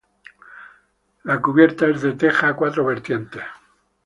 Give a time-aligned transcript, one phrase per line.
[1.25, 3.43] La cubierta es de teja a cuatro vertientes.